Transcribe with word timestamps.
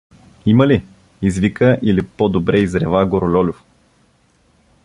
—Има 0.45 0.67
ли?— 0.67 0.83
извика 1.21 1.79
или 1.83 2.05
по-добре 2.07 2.59
изрева 2.59 3.05
Горололюв. 3.05 3.63